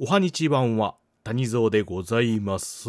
[0.00, 0.94] おはにちばんは
[1.24, 2.88] 谷蔵でございます。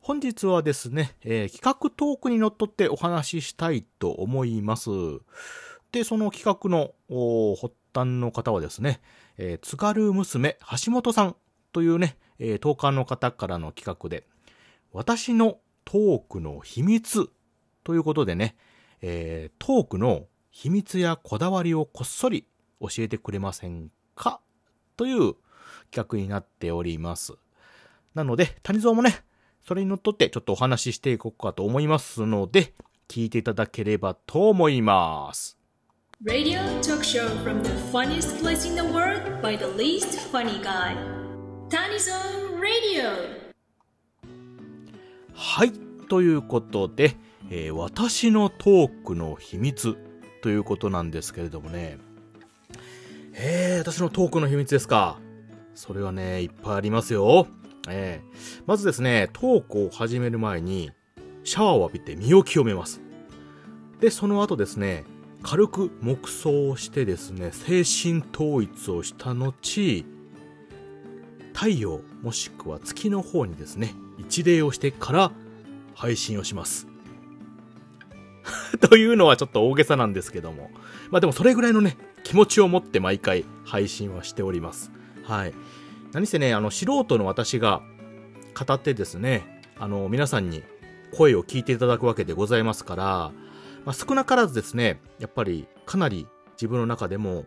[0.00, 4.90] 本日はですね、えー企画トークにのっとってお話ししたいと思います。
[5.92, 6.90] で、その企画の
[7.54, 9.00] 発端の方はですね、
[9.38, 11.36] えー津軽娘橋本さん
[11.72, 14.26] というね、えー、投函の方からの企画で、
[14.92, 17.30] 私のトークの秘密
[17.84, 18.56] ということでね、
[19.02, 22.48] えートークの秘密やこだわりをこっそり
[22.80, 24.40] 教えてくれませんか？
[24.96, 25.34] という
[25.90, 27.34] 企画になっております。
[28.14, 29.22] なので、谷蔵もね、
[29.66, 32.72] それにのっとってちょっとお話ししていこうかと思いますので、
[33.08, 35.58] 聞いていただければと思います。
[36.24, 40.96] Radio talk show from the funniest place in the world by the least funny guy.
[41.68, 42.12] Tanizo
[42.58, 43.10] Radio.
[45.34, 45.72] はい。
[46.08, 47.16] ということで、
[47.50, 49.96] えー私のトークの秘密
[50.42, 51.98] ということなんですけれどもね。
[53.34, 55.20] えー、私のトークの秘密ですか。
[55.76, 57.46] それはね、いっぱいありますよ。
[57.88, 60.90] えー、まずですね、トークを始める前に、
[61.44, 63.02] シャワーを浴びて身を清めます。
[64.00, 65.04] で、その後ですね、
[65.42, 70.06] 軽く黙想をしてですね、精神統一をした後、
[71.52, 75.30] 太陽もしくは月の方にですね、一礼をしてから
[75.94, 76.88] 配信をします。
[78.80, 80.70] というのはちょっと大げさなんですけども。
[81.10, 84.95] まあでもそれぐらいのね、気持ちを持って毎回配信はしております。
[85.26, 85.54] はい。
[86.12, 87.82] 何せね、あの、素人の私が
[88.54, 90.62] 語ってですね、あの、皆さんに
[91.12, 93.32] 声を聞いていただくわけでございますから、
[93.84, 97.44] まあ、少なからずですね、やっぱりかなり自分の中でも、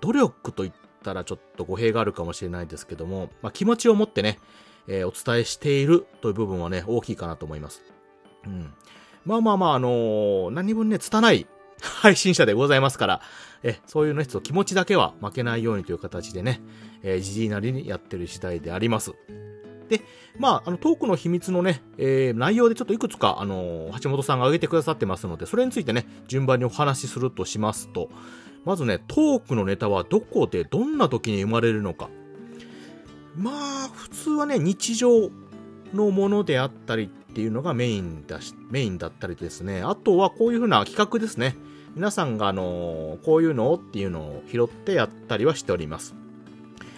[0.00, 4.38] 努力と言ったらちょっと語弊があるかもしれないですけども、まあ、気持ちを持ってね、
[4.86, 7.82] えーお伝えしているという部分はね、大きいかなと思います。
[8.46, 8.72] うん。
[9.24, 11.46] まあまあまあ、あのー何分ね、拙い
[12.06, 13.20] 配信者でございますから、
[13.64, 16.60] え、そういうね、ちょっと気持ちだけは負けないようにという形でね、
[17.02, 19.12] えー、じじいなりにやってる次第であります。
[19.88, 20.02] で、
[20.38, 28.08] まあ、あの、トークの秘密のね、えー内容でちょっといくつか、あのー橋本さんが挙げてくださってますので、それについてね、順番にお話しするとしますと、
[28.64, 32.08] まずね、トークのネタはどこでどんな時に生まれるのか。
[33.36, 33.50] ま
[33.86, 35.30] あ、普通はね、日常
[35.92, 39.82] のものであったりっていうのがメインだし、メインだったりですね。
[39.82, 41.56] あとはこういう風な企画ですね。
[41.96, 46.14] 皆さんがあのこういうのっていうのを拾ってやったりはしております。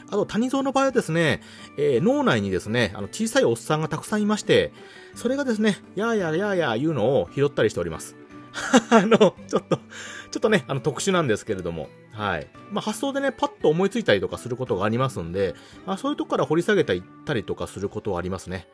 [0.09, 1.43] あと、谷蔵の場合はですね、
[1.77, 4.73] えー脳内にですね、あの、小さいおっさんがたくさんいまして、
[5.15, 8.17] それがですね、やーやーやーやー言うのを拾ったりしております。
[8.91, 12.49] あの、ちょっと、ちょっとね、あの、特殊なんですけれども、はい。
[12.71, 15.55] まあ、発想でね、パッと思いついたりとかすることがありますんで、
[15.87, 18.67] まあ、そういうとこから掘り下げていったりとかすることはありますね。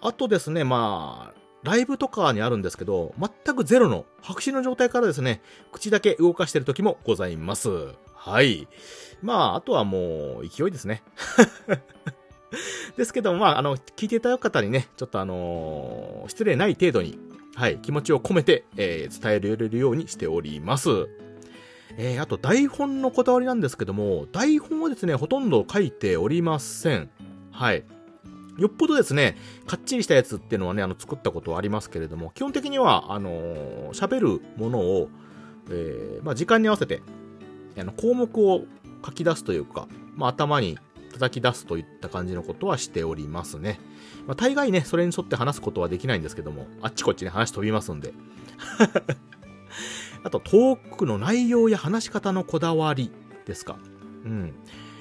[0.00, 5.42] あとですね、まあ、ライブとかにあるんですけど、全くゼロの白紙の状態からですね、
[5.72, 7.68] 口だけ動かしてる時もございます。
[8.14, 8.68] はい。
[9.22, 11.02] まあ、あとはもう、勢いですね。
[12.96, 17.18] ですけども、まあ、あの、聞いていただく方にね、ちょっとあのー失礼ない程度に、
[17.54, 20.90] はい、気持ちを込めて、えー伝えられるようにしております。
[21.96, 27.10] えーあと台本のこだわりなんですけども、台本はですね、ほとんど書いておりません。
[27.50, 27.84] はい。
[28.58, 29.36] よっぽどですね、
[29.66, 35.08] かっちりしたやつっていうのはね、あの、作ったことはありますけれども、基本的には、あのー喋るものを、
[35.70, 37.00] えーまあ、時間に合わせて、
[37.78, 38.64] あの、項目を
[39.04, 40.78] 書き出すというか、まあ、頭に
[41.12, 43.80] 叩き出すといった感じのことはしておりますね。
[44.26, 48.12] まあ、大概ね、それに沿って話すことはできないんですけども、あっちこっちに話飛びますんで。
[50.24, 53.12] あと、トークの内容や話し方のこだわり
[53.46, 53.78] ですか。
[54.24, 54.54] うん。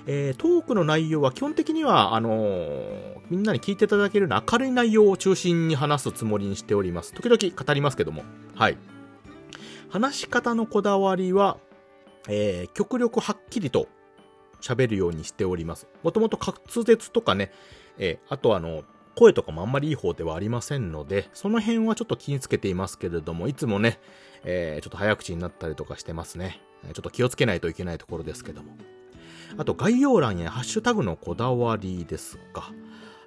[0.09, 7.13] えートークの内容は基本的には、あのーみんなに聞いていただけるような明るい内容を中心に話すつもりにしております。
[7.13, 8.23] 時々語りますけども。
[8.55, 8.77] はい。
[9.89, 11.57] 話し方のこだわりは、
[12.29, 13.89] えー極力はっきりと
[14.61, 15.87] 喋るようにしております。
[16.03, 17.51] もともと滑舌とかね、
[17.97, 18.83] えーあとあの、
[19.15, 23.99] 声とかもあんまりいい方ではありませんので、その辺はちょっと気につけていますけれども、いつもね、
[24.45, 26.61] えーちょっと早口になったりとかしてますね。
[26.85, 28.77] ちょっと気をつけないといけないところですけども。
[29.57, 32.71] あと、概要欄やハッシュタグのこだわりですか。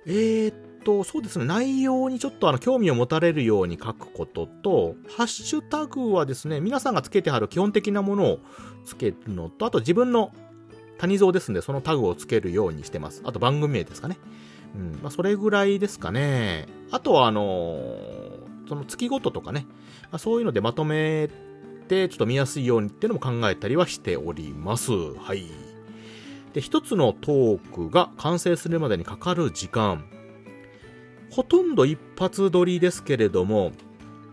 [0.06, 8.38] えーっと、そうですね、内容にちょっとあの、興味を持たれるように書くことと、ハッシュタグはですね、皆さんがつけてはる基本的なものを
[8.84, 10.32] つけるのと、あと自分の
[10.98, 13.22] 谷蔵ですんで、そのタグをつけるようにしてます。
[13.24, 14.18] あと番組名ですかね。
[14.74, 16.68] うん、まあ、それぐらいですかね。
[16.90, 18.40] あとは、あのー
[18.70, 19.66] その月ごととかね、
[20.04, 21.28] まあ、そういうのでまとめ
[21.88, 24.92] て、ちょっと見やすいようにっていうのも考えたりはしております。
[24.92, 25.69] はい。
[26.52, 30.04] で、一つのトークが完成するまでにかかる時間。
[31.30, 33.72] ほとんど一発撮りですけれども、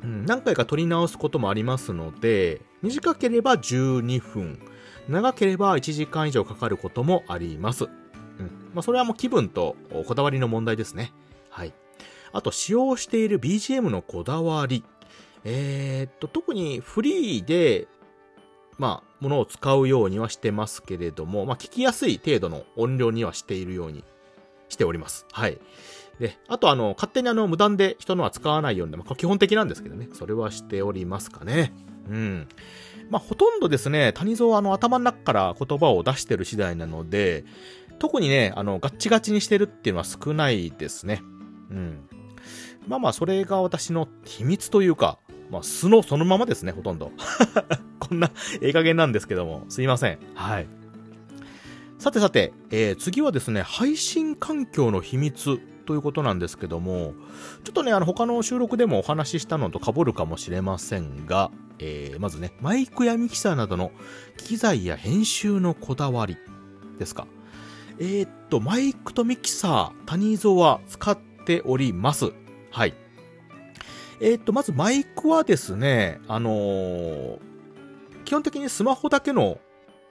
[0.04, 4.60] うん、何回か撮り直すこともありますので、短ければ12分、
[5.08, 7.86] 長ければ1時間以上かかることもあります。
[7.86, 7.92] うん。
[8.74, 9.76] まあ、それはもう気分と
[10.08, 11.14] こだわりの問題ですね。
[11.50, 11.74] はい。
[12.32, 14.84] あと、使用している BGM のこだわり。
[15.44, 17.88] えー、っと、特にフリーで、
[18.78, 24.04] まあ、ものを使うようにはしてますけれども、まあ、聞きやすい程度の音量にはしているように
[24.70, 25.26] しております。
[25.32, 25.58] はい。
[26.20, 31.74] で、あとあの、勝手にあの、無断で人のは使わないように、まあ、基本的なんですけどね、それはしておりますかね。
[32.10, 32.48] うん。
[33.10, 37.46] まあ、ほとんどですね、谷蔵はあの、頭の中から言葉を出してる次第なので、
[38.00, 41.22] 特にね、あの、ガッチガチにしてるっていうのは少ないですね。
[41.70, 42.10] うん。
[42.88, 45.20] まあまあ、それが私の秘密というか、
[45.50, 47.12] まあ、素のそのままですね、ほとんど。
[48.08, 48.32] こんな、
[48.62, 50.20] ええ加減なんですけども、すいません。
[50.36, 50.68] はい。
[52.00, 57.14] さてさて、えー、次はですね、配信環境の秘密ということなんですけども、
[57.64, 61.50] ちょっとね、あの、他の収録でもお話ししたのと被るかもしれませんが、
[61.80, 63.92] えー、まずね、マイクやミキサーなどの
[64.38, 66.38] 機材や編集のこだわり
[67.00, 67.28] ですか？
[68.00, 72.32] えー、っと、マイクとミキサー、谷蔵は使っております。
[72.70, 72.94] はい。
[74.20, 77.40] えー、っと、まずマイクはですね、あのー、
[78.28, 79.58] 基本的にスマホだけの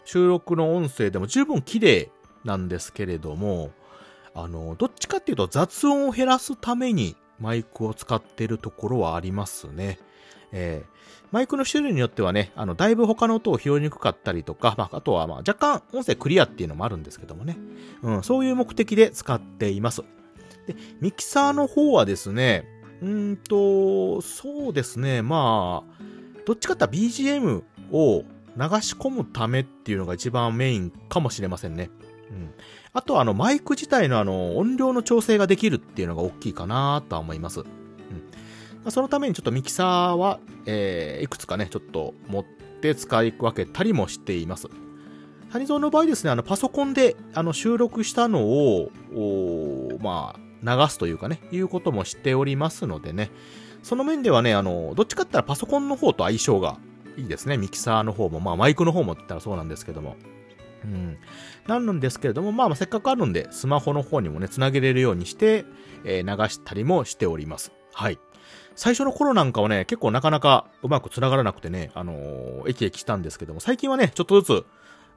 [0.07, 2.11] 収録の音声でも十分綺麗
[2.45, 3.73] なんですけれども、
[4.35, 9.99] あの、どっちかっていうと雑音を減らすためにマイクを使ってるところはありますね。
[10.51, 17.59] えー、マイクの種類によってはね、あの、だいぶ他の音を拾いにくかったりとか、まあ、あとはまあ若干音声クリアっていうのもあるんですけどもね。
[18.01, 20.01] うん、そういう目的で使っています。
[20.67, 22.65] で、ミキサーの方はですね、
[23.03, 26.03] うんと、そうですね、まあ、
[26.47, 27.63] どっちかって BGM
[27.93, 28.25] を
[28.57, 31.91] 流し込むためっていうのが一番メインかもしれませんね。
[32.31, 32.51] うん。
[32.93, 37.61] あとはあのマイク自体のあの音量の調整ができるっていうのが大きいかなとは思います。
[37.61, 37.63] う
[38.89, 38.91] ん。
[38.91, 42.45] そのためにちょっとミキサーは、えー、いくつかね、ちょっと持っ
[42.81, 44.69] て使い分けたりもしています。
[45.53, 48.91] 谷蔵の場合ですね、あのパソコンであの収録したのを、
[50.01, 53.31] まあ、流すというかね、いうこともしておりますのでね、
[53.83, 56.79] その面ではね、あの、どっちかって言ったらパソコンの方と相性が
[57.17, 57.57] いいですね。
[57.57, 60.17] ミキサーの方も、まあマイクの方もって言ったらそうなんですけども。
[60.85, 61.19] うん。
[61.67, 65.65] なんですけれども、まあ、まあ、せっかくあるんで、スマホの方にもね、繋げれるようにして、
[66.05, 67.73] えー、流したりもしております。
[67.93, 68.19] はい。
[68.75, 74.67] 最初の頃なんかはね、結構なかなかうまく繋がらなくてね、あのー、エキエキしたんですけども、最近はね、ちょっとずつ、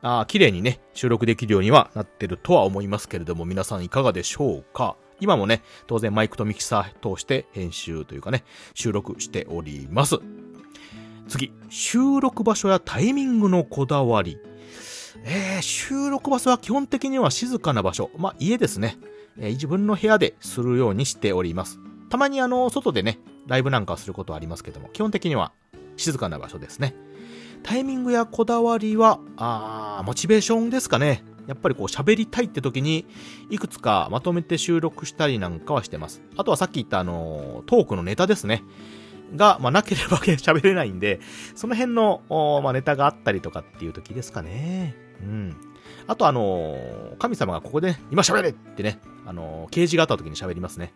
[0.01, 10.19] あ綺麗にね、収録できるようにはなってるとは思いますけれども、皆さんいかがでしょうか今もね、当然マイクとミキサー通して編集というかね、収録しております。
[11.29, 14.37] 次、収録場所やタイミングのこだわり。
[15.23, 18.09] えー、収録場所は基本的には静かな場所。
[18.17, 18.97] まあ、家ですね。
[19.37, 21.79] えー、自分の部屋でするようにしております。
[22.09, 25.51] たまにあの、外でね、ライブなんかすることはありますけども、基本的には
[25.97, 26.95] 静かな場所ですね。
[27.61, 31.23] タイミングやこだわりは、あー、モチベーションですかね。
[31.45, 33.05] やっぱりこう喋りたいって時に、
[33.49, 36.21] いくつかまとめて収録したりなんかはしてます。
[36.37, 38.63] あとはさっき言ったあの、トークのネタですね。
[39.35, 41.19] が、まあ、なければ 喋れないんで、
[41.55, 42.21] その辺の、
[42.63, 44.95] まあ、ネタがあったりとかっていう時ですかね。
[45.21, 45.55] うん。
[46.07, 46.77] あとあの
[47.19, 50.93] 神様がここで、ね、今喋れってね、あのー、掲示があった時に喋りますね。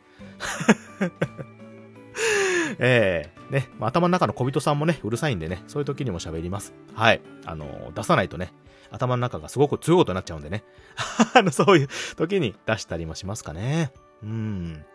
[2.80, 6.74] ええー、ね、まあ、頭の中の小人さんもね、うるさいんでね、そういう時にも喋ります。
[6.95, 7.21] はい。
[7.45, 8.53] あのー、出さないとね、
[8.89, 10.63] 頭の中がすごく強いことになっちゃうんでね。
[11.35, 13.92] あの、そういう時に出したりもしますかね。
[14.23, 14.85] うん。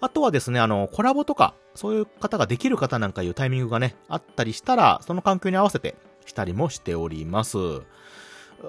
[0.00, 5.96] あとはですね、あの、コラボとか、そういう方ができる方なんかいうタイミングがね、あったりしたら、その環境に合わせて
[6.26, 7.58] したりもしております。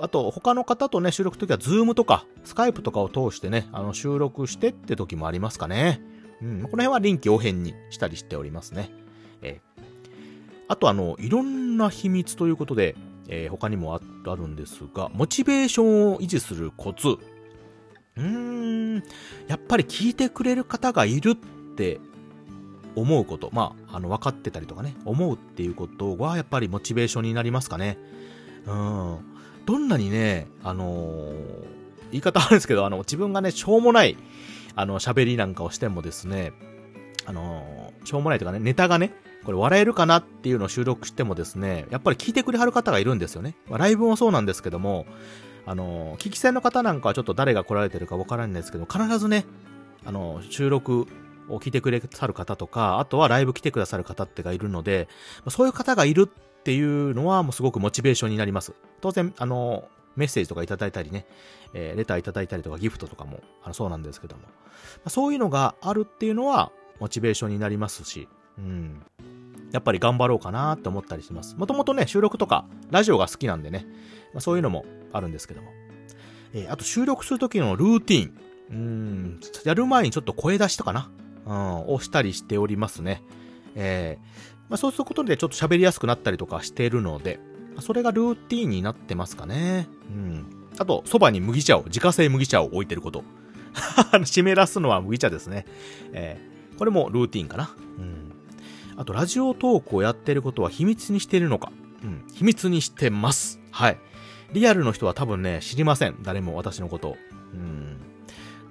[0.02, 6.02] あと、他の方とね、収録ときは、ズームとか、スカイプとかを通してね、あの、収録してって時もありますかね。
[6.42, 8.92] うん、この辺は臨機応変にしたりしておりますね。
[9.42, 9.84] えー、
[10.68, 12.96] あと、あの、いろんな秘密ということで、
[13.30, 17.18] えー、他にもあるんですが、モチベーションを維持するコツ。
[18.18, 19.04] うーん、
[19.48, 21.36] やっぱり聞いてくれる方がいるっ
[21.76, 22.00] て
[22.96, 27.98] 思うこと、まあ、あの、分かってたりとかね、思うっていうことは、やっぱりモチベーションになりますかね。
[28.66, 29.18] うん。
[29.66, 31.34] どんなにね、あのー、
[32.12, 34.18] 言い方あるんですけど、あの、自分がね、しょうもない、
[34.76, 36.54] あの、喋りなんかをしてもですね、
[37.26, 43.56] あのー、しょうもないとかね、ネタがね、これ笑えるかなっていうのを収録してもですね、やっぱり聞いてくれはる方がいるんですよね。
[43.70, 45.06] まあ、ライブもそうなんですけども、
[45.68, 49.46] あの、聞き戦の方なんかはちょっと誰が来られてるかわからないんですけど、必ずね、
[50.06, 51.08] あの、収録
[51.50, 55.10] を聞いてくれさる方とか、あとはライブ来てくださる方ってがいるので、
[55.50, 58.74] そういう方がいるっていうのはもうすごくモチベーションになります。
[59.02, 61.26] 当然、あの、メッセージとかいただいたりね、
[61.74, 64.44] えー、レターいただいたりとかギフトとかもあのそうなんですけども、
[65.08, 69.04] そういうのがあるっていうのはモチベーションになりますし、うん。
[69.72, 71.56] やっぱり頑張ろうかなって思ったりします。
[71.58, 73.86] もともとね、収録とかラジオが好きなんでね、
[74.34, 75.72] まあ、そういうのもあるんですけども。
[76.54, 78.34] えー、あと収録するときのルーティン。
[78.70, 81.10] うん、やる前にちょっと声出しとかな。
[81.46, 83.24] うん、をしたりしておりますね。
[83.76, 84.26] えー、
[84.70, 87.40] まあ、そうすることでちょっと喋りやすくなったりとかしているので、
[87.80, 89.88] それがルーティーンになってますかね。
[90.10, 90.46] うん。
[90.78, 93.24] あと、そばに麦茶を、自家製麦茶を置いてること。
[94.26, 95.66] 湿らすのは麦茶ですね。
[96.12, 97.76] えー、これもルーティーンかな。
[97.98, 98.27] うん。
[98.98, 101.72] あと、ラジオトークをやってることは秘密にしているのか。
[102.04, 102.24] うん。
[102.34, 103.60] 秘密にしてます。
[103.72, 103.98] はい。
[104.54, 106.18] リアルの人は多分ね、知りません。
[106.24, 107.18] 誰も私のことを。
[107.54, 107.98] うん。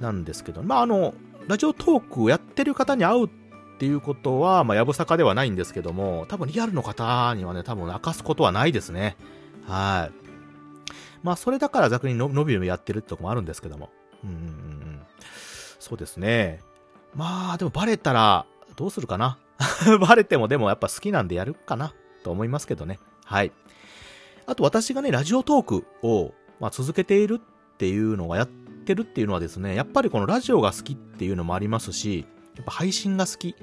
[0.01, 1.15] なんですけど、まあ、あの、
[1.47, 3.31] ラジオトークをやってる方に会うっ
[3.79, 9.17] ていうことは、まあ、やぶさかではないんですけども、多分リアルの方にはね、多分明かすことはないですね。
[9.67, 10.27] はい。
[11.23, 13.91] まあ、それだから逆にのび伸びやってるってとこもあるんですけども。
[14.25, 15.01] うんうんうん。
[15.79, 16.61] そうですね。
[17.15, 19.39] まあ、でもバレたら、どうするかな。
[20.01, 22.99] バレてもでもやっぱ好きなんでやるかな、と思いますけどね。
[23.25, 23.53] はい。
[24.47, 33.55] あと私がね、ラジオトークを、まあ、続けているっていうのがやってるっていうのはですね、やっぱりこのラジオが好きっていうのもありますし、やっぱ配信が好き。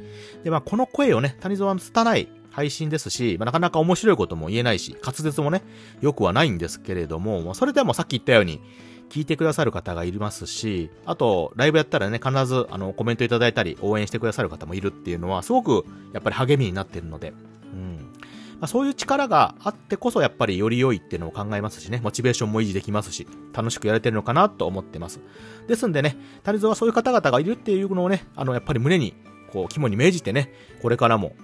[0.43, 5.63] で、まあこの声をね、谷蔵は拙い配信ですし、まあ、なかなか面白いことも言えないし、滑舌もね、
[6.01, 8.61] 良くはないんですけれども、まあ、それでもさっき言ったように、
[9.13, 17.31] 聞いてくださる方がいますし、あと、ライブやったらね、必ず、あの、コメントいただいたり、応援してくださる方もいるっていうのは、すごく、やっぱり励みになってるので、
[17.71, 17.97] うん。
[18.59, 25.19] まあ、そういう力があってこそ、やっぱりより良いっていうのを考えますしね、モチベーションも維持できますし、楽しくやれてるのかなと思ってます。
[25.67, 29.13] ですんでね、谷蔵はそういう方々がいるっていうのをね、あの、やっぱり胸に、
[29.51, 30.51] こう、肝に銘じてね、
[30.81, 31.35] これからも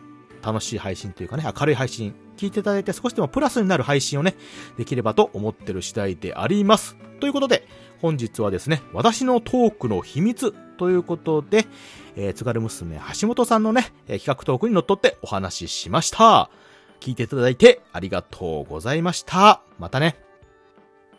[0.41, 4.35] 楽しい配信というかね、明るい配信、聞いていただいて少しでもプラスになる配信をね、
[4.77, 6.97] できればと思ってる次第であります。
[7.19, 7.67] ということで、
[8.01, 11.65] 本日はですね、私のトークの秘密ということで、
[12.15, 16.49] えー、津軽娘橋本さんのね、えー、企画トークにのっとってお話ししました。
[16.99, 19.61] 聞いていただいてありがとうございました。
[19.77, 20.28] またね。